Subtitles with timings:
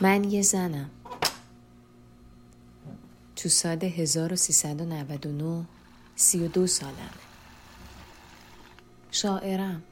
[0.00, 0.90] من یه زنم.
[3.36, 5.64] تو سال 1399
[6.16, 7.10] سی و دو سالم
[9.10, 9.82] شاعرم.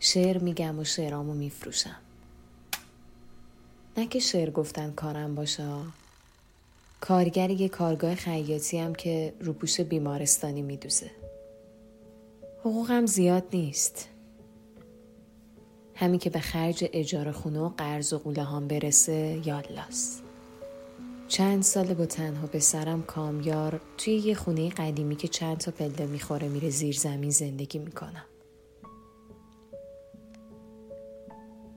[0.00, 1.96] شعر میگم و شعرامو میفروشم.
[3.96, 5.68] نه که شعر گفتن کارم باشه
[7.00, 11.10] کارگر یه کارگاه خیاطی هم که روپوش بیمارستانی میدوزه.
[12.60, 14.08] حقوقم زیاد نیست.
[16.00, 20.22] همین که به خرج اجاره خونه و قرض و قوله هم برسه یالاست
[21.28, 26.06] چند سال با تنها به سرم کامیار توی یه خونه قدیمی که چند تا پله
[26.06, 28.24] می‌خوره میره زیر زمین زندگی می‌کنم.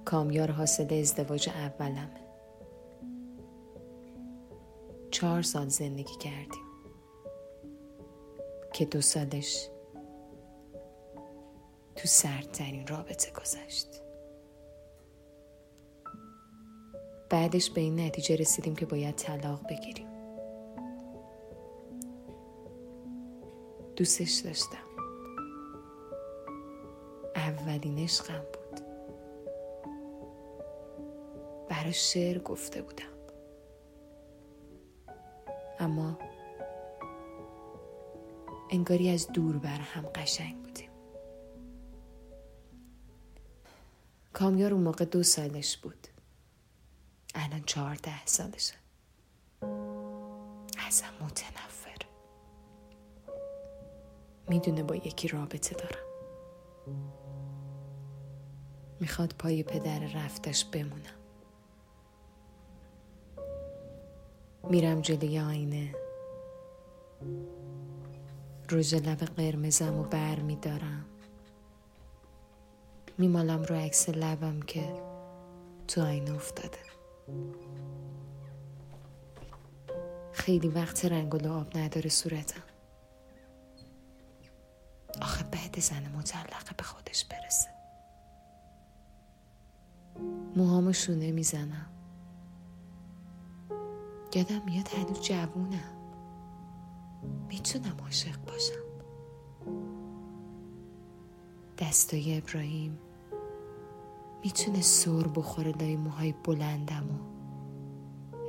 [0.06, 2.22] کامیار حاصل ازدواج اولمه.
[5.12, 6.66] چهار سال زندگی کردیم.
[8.74, 9.70] که دو سالش
[11.96, 13.88] تو سردترین رابطه گذشت.
[17.32, 20.08] بعدش به این نتیجه رسیدیم که باید طلاق بگیریم.
[23.96, 24.78] دوستش داشتم.
[27.36, 28.82] اولین عشقم بود.
[31.70, 33.06] براش شعر گفته بودم.
[35.80, 36.18] اما
[38.70, 40.90] انگاری از دور بر هم قشنگ بودیم.
[44.34, 46.08] کامیار اون موقع دو سالش بود.
[47.52, 48.74] الان چهارده سالشه.
[50.88, 51.98] ازم متنفر.
[54.50, 56.06] می‌دونه با یکی رابطه دارم.
[59.00, 61.20] می‌خواد پای پدر رفتش بمونم.
[64.70, 65.96] میرم جلوی آینه.
[68.70, 71.06] روژ لب قرمزم و بر میدارم.
[73.18, 75.04] میمالم رو عکس لبم که
[75.88, 76.80] تو آینه افتاده.
[80.34, 82.64] خیلی وقت رنگ و لعاب نداره صورتم.
[85.22, 87.70] آخه بعد زن مطلقه به خودش برسه.
[90.56, 91.88] موهامو شونه می‌زنم.
[94.36, 95.98] یادم میاد هنوز جوونم.
[97.48, 98.92] می‌تونم عاشق باشم.
[101.78, 103.00] دستای ابراهیم
[104.44, 107.32] می‌تونه سر بخوره لای موهای بلندم و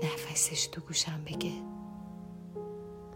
[0.04, 1.52] نفسش تو گوشم بگه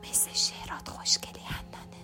[0.03, 1.97] مثل شعرات خوشگلی هنانه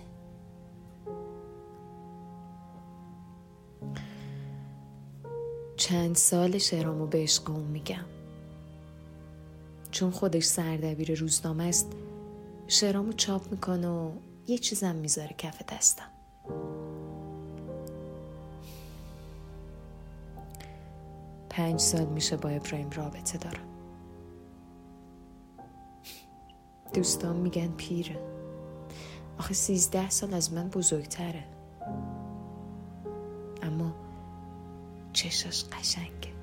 [5.77, 8.05] چند سال شعرامو به عشق اون میگم.
[9.91, 11.91] چون خودش سردبیر روزنامه است
[12.67, 14.11] شعرامو چاپ می‌کنه و
[14.47, 16.12] یه چیزم می‌ذاره کف دستم.
[21.53, 23.67] پنج سال میشه با ابراهیم رابطه دارم.
[26.93, 28.19] دوستان میگن پیره.
[29.39, 31.43] آخه سیزده سال از من بزرگتره.
[33.61, 33.95] اما
[35.13, 36.33] چشاش قشنگه.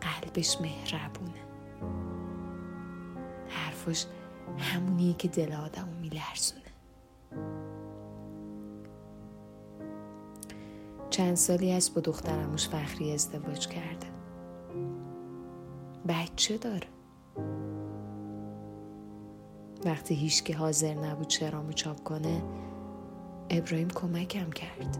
[0.00, 1.40] قلبش مهربونه.
[3.48, 4.06] حرفش
[4.58, 6.59] همونیه که دل آدمو میلرزونه.
[11.20, 14.06] چند سالی از با دخترموش فخری ازدواج کرده.
[16.08, 16.88] بچه داره؟
[19.84, 22.42] وقتی هیچ حاضر نبود چرامو چاپ کنه
[23.50, 24.98] ابراهیم کمکم کرد.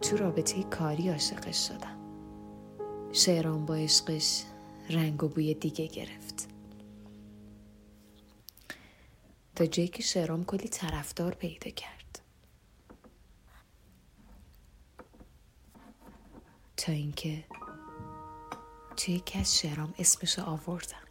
[0.00, 1.98] تو رابطه کاری عاشقش شدم.
[3.12, 4.44] شعرام با عشقش
[4.90, 6.48] رنگ و بوی دیگه گرفت.
[9.56, 11.97] تا جایی که شعرام کلی طرفدار پیدا کرد.
[16.88, 17.44] تا اینکه
[18.96, 21.06] توی یکی از شعرام اسمشو آوردم.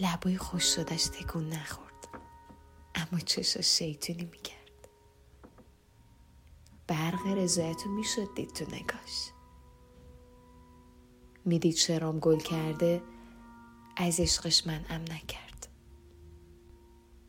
[0.00, 2.08] لبای خوش شدش تکون نخورد.
[2.94, 4.88] اما چشا شیطونی می‌کرد.
[6.86, 9.32] برق رضایتو می‌شد دید تو نگاش.
[11.44, 13.02] می‌دید شرام گل کرده
[13.96, 15.68] از عشقش من ام نکرد.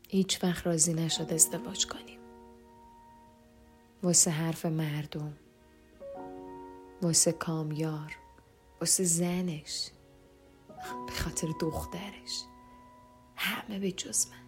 [0.10, 2.20] هیچ وقت راضی نشد ازدواج کنیم.
[4.04, 5.34] واسه حرف مردم
[7.02, 8.18] واسه کامیار
[8.82, 9.92] واسه زنش.
[11.08, 12.44] به خاطر دخترش.
[13.36, 14.48] همه به جز من.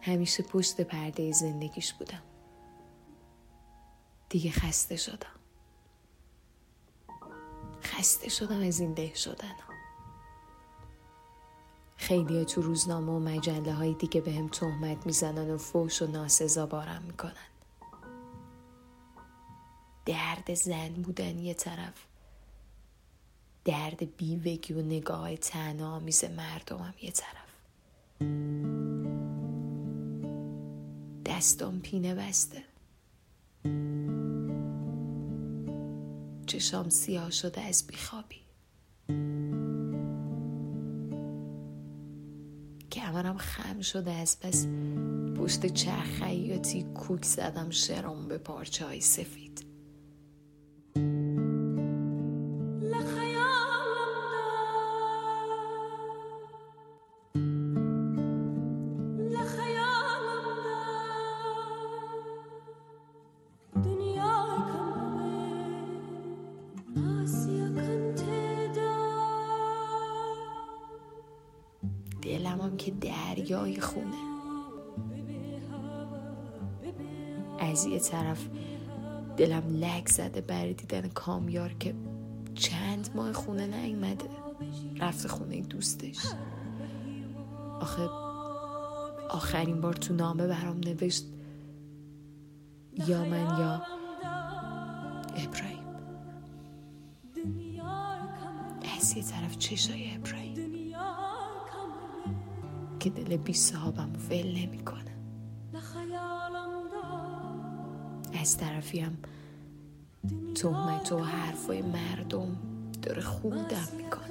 [0.00, 2.22] همیشه پشت پرده زندگیش بودم.
[4.28, 5.40] دیگه خسته شدم.
[7.82, 9.54] خسته شدم از این ده شدن
[11.96, 16.66] خیلی تو روزنامه و مجله های دیگه به هم تهمت می‌زنن و فوش و ناسزا
[16.66, 17.53] بارم می‌کنن.
[20.06, 22.06] درد زن بودن یه طرف.
[23.64, 27.54] درد بیوگی و نگاه تنها آمیز مردمم یه طرف.
[31.26, 32.62] دستم پینه بسته.
[36.46, 38.40] چشام سیاه شده از بیخوابی.
[42.92, 44.66] کمرم خم شده از بس
[45.36, 49.63] پشت چرخ خیاطی کوک زدم شرم به پارچه های سفید.
[72.84, 74.16] که دریای خونه.
[77.58, 78.48] از یه طرف
[79.36, 81.94] دلم لک زده برای دیدن کامیار که
[82.54, 84.24] چند ماه خونه نیومده.
[85.00, 86.18] رفته خونه دوستش.
[87.80, 88.08] آخه
[89.30, 91.24] آخرین بار تو نامه برام نوشت
[93.08, 93.82] یا من یا
[95.36, 95.84] ابراهیم.
[98.98, 100.73] از یه طرف چشای ابراهیم.
[103.04, 105.16] که دل بی صحابم ول نمی‌کنه.
[108.40, 109.18] از طرفیم
[110.54, 112.56] تهمت و حرفای مردم
[113.02, 114.24] داره خودم می‌کنه.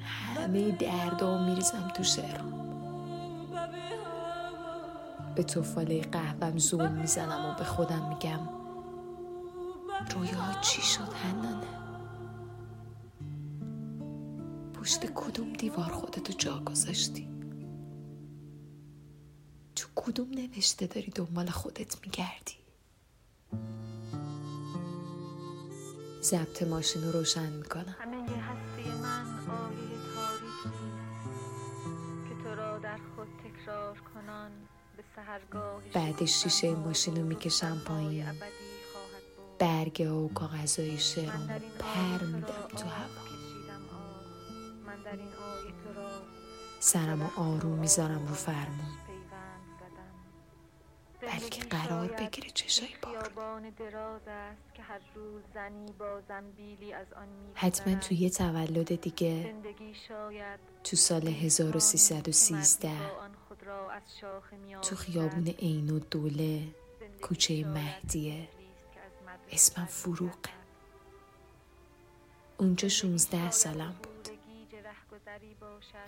[0.00, 2.52] همه دردام میریزم تو شعرام.
[5.34, 8.40] به توفاله قهوم زول می‌زنم و به خودم میگم
[10.14, 11.81] رویا چی شد هنانه
[14.82, 17.28] پشت کدوم دیوار خودتو جا گذاشتی؟
[19.76, 22.54] تو کدوم نوشته داری دنبال خودت میگردی؟
[26.22, 27.96] ضبط ماشین رو روشن می‌کنم.
[27.98, 30.78] همه هستی من آیه تاریکی.
[32.28, 34.50] که تو را در خود تکرار کنان
[34.96, 38.26] به سهرگاه بعدش شیشه ماشین رو می‌کشم پایین.
[39.58, 41.32] برگه و کاغذهای این
[41.78, 43.21] پر میدم تو هوا.
[46.80, 48.92] سرم و آروم می‌ذارم رو فرمون.
[51.20, 53.72] بلکه قرار بگیره چشای بارون
[57.54, 59.54] حتما تو یه تولد دیگه.
[60.84, 62.90] تو سال 1313
[64.82, 66.62] تو خیابون عین و دوله
[67.22, 68.48] کوچه مهدیه.
[69.50, 70.50] اسمم فروغه.
[72.58, 74.11] اونجا 16 سالم بود.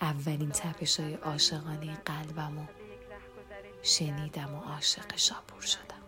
[0.01, 2.65] اولین تپش های عاشقانه قلبم و
[3.81, 6.01] شنیدم و عاشق شاپور شدم.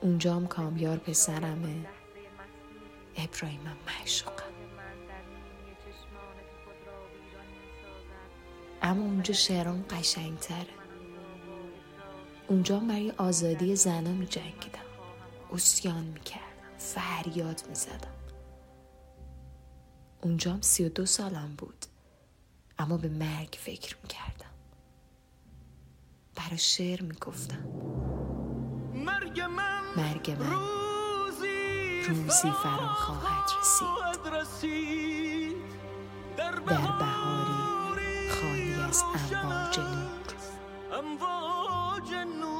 [0.00, 1.86] اونجام کامیار پسرمه
[3.16, 4.42] ابراهیمم معشوقم
[8.82, 10.66] اما اونجا شعرام قشنگتره.
[12.48, 14.86] اونجا برای آزادی زنا می جنگیدم
[15.52, 16.46] اسیان می کردم
[16.78, 18.15] فریاد می زدم
[20.20, 21.86] اونجام سی و دو سالم بود.
[22.78, 24.50] اما به مرگ فکر می کردم
[26.34, 27.64] برا شعر می گفتم
[28.94, 34.34] مرگ من مرگ من روزی, روزی فرا خواهد رسید.
[34.34, 35.56] رسید.
[36.36, 40.34] در بهاری خالی از امواج نور.
[40.92, 42.56] امواج نور.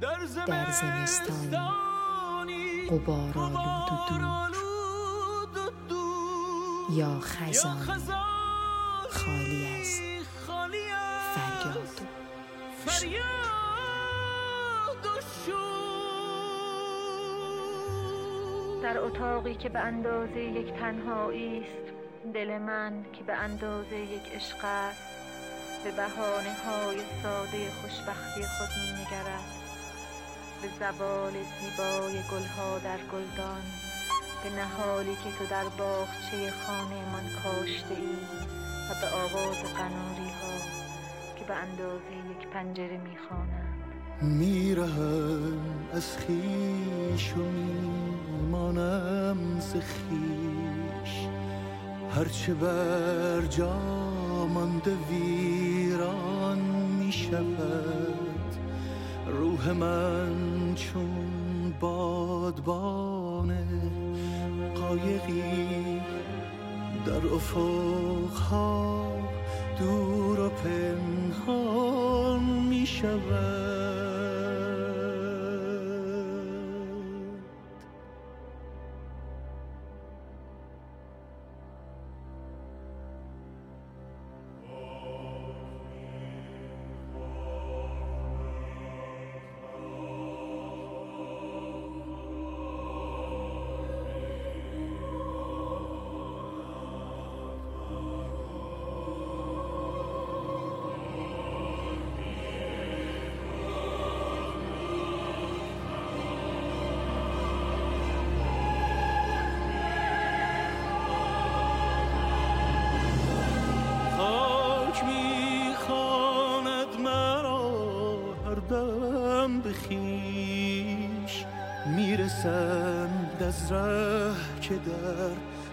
[0.00, 1.87] در در زمستانی
[2.88, 7.80] غبارآلود و دور غبارآلود و دور یا خزانی
[9.10, 10.00] خالی از
[12.84, 13.36] فریاد.
[15.46, 15.58] و
[18.82, 21.92] در اتاقی که به اندازه یک تنهایی است
[22.34, 25.02] دل من که به اندازه یک عشق است
[25.84, 29.67] به بهانه های ساده خوشبختی خود می نگرد
[30.62, 33.62] به زبال زیبای گلها در گلدان
[34.42, 38.18] به نهالی که تو در باغچه خانه من کاشته ای
[38.90, 40.56] و به آواز قناری ها
[41.36, 43.16] که به اندازه یک پنجره می
[44.22, 45.60] میرهم
[45.92, 47.42] از خیش و
[48.38, 51.28] میمانم ز خیش
[52.16, 53.78] هرچه بر جا
[54.46, 56.58] مانده ویران
[56.98, 58.27] می‌شود.
[59.30, 63.56] روح من چون بادبان
[64.74, 66.00] قایقی
[67.06, 69.06] در افقها
[69.78, 73.67] دور و پنهان می شود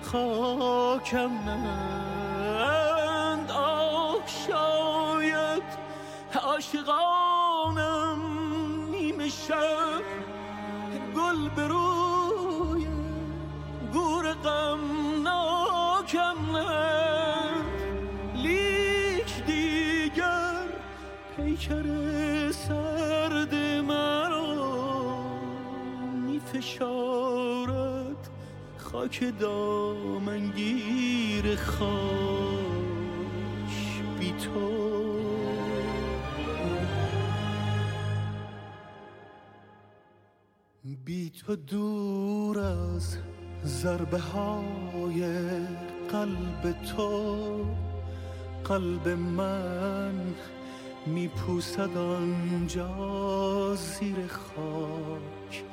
[0.06, 1.82] در خاکم نند
[3.52, 5.64] آه شاید
[6.44, 8.20] عاشقانم
[8.92, 10.04] نیمه شب
[11.16, 12.88] گل به روی
[13.94, 14.75] گور غم.
[28.96, 31.86] خاک دامنگیر خاش
[34.20, 34.76] بی تو.
[41.06, 43.18] بی تو دور از
[43.66, 45.26] ضربه های
[46.12, 47.66] قلب تو.
[48.64, 50.34] قلب من
[51.06, 55.64] میپوسد آنجا زیر خاک.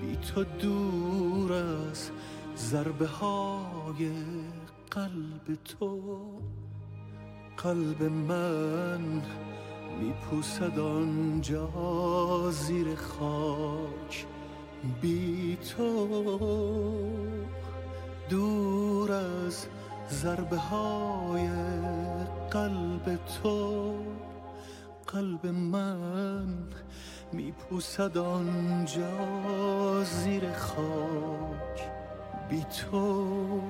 [0.00, 2.10] بی تو دور از
[2.58, 4.10] ضربه های
[4.90, 6.00] قلب تو
[7.56, 9.22] قلب من
[10.00, 14.26] میپوسد آنجا زیر خاک.
[15.00, 16.08] بی تو
[18.28, 19.66] دور از
[20.10, 21.48] ضربه های
[22.50, 23.94] قلب تو
[25.06, 26.54] قلب من
[27.32, 31.97] میپوسد آنجا زیر خاک.
[32.48, 33.60] بی تو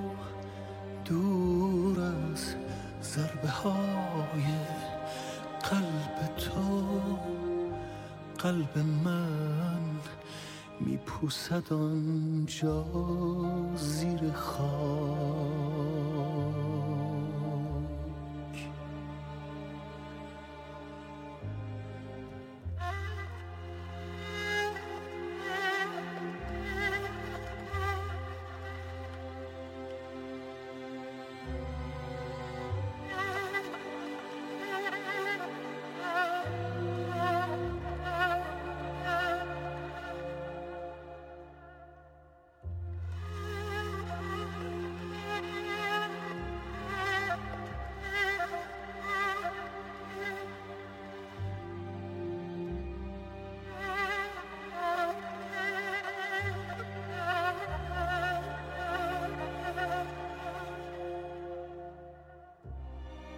[1.05, 2.55] دور از
[3.03, 4.45] ضربه های
[5.71, 7.01] قلب تو
[8.39, 9.81] قلب من
[10.81, 12.85] میپوسد آنجا
[13.77, 16.08] زیر خاک.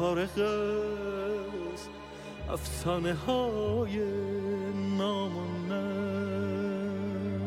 [0.00, 0.38] فارغ
[1.72, 1.90] است.
[2.50, 3.98] افسانه های
[4.98, 5.32] نام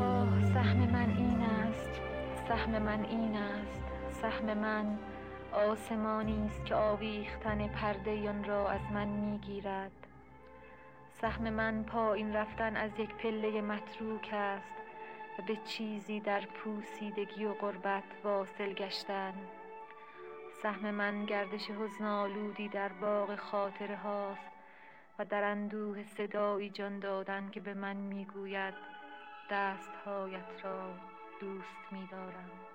[0.01, 2.01] آه سهم من این است.
[2.47, 3.81] سهم من این است.
[4.21, 4.97] سهم من
[5.51, 10.07] آسمانی است که آویختن پرده آن را از من می‌گیرد.
[11.21, 14.73] سهم من پایین رفتن از یک پله متروک است
[15.39, 19.33] و به چیزی در پوسیدگی و غربت واصل گشتن.
[20.63, 24.51] سهم من گردش حزن آلودی در باغ خاطره هاست
[25.19, 28.73] و در اندوه صدایی جان دادن که به من می‌گوید
[29.51, 30.93] دستهایت را
[31.39, 32.72] دوست میدارم.